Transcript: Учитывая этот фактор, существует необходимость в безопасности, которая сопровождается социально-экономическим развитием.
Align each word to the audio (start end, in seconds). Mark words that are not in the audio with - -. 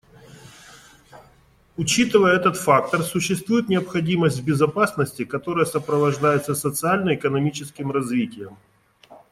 Учитывая 1.77 2.35
этот 2.35 2.57
фактор, 2.57 3.03
существует 3.03 3.69
необходимость 3.69 4.39
в 4.39 4.43
безопасности, 4.43 5.25
которая 5.25 5.65
сопровождается 5.65 6.55
социально-экономическим 6.55 7.91
развитием. 7.91 8.57